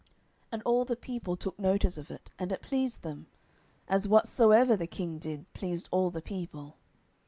[0.05, 0.09] 10:003:036
[0.53, 3.27] And all the people took notice of it, and it pleased them:
[3.87, 6.75] as whatsoever the king did pleased all the people.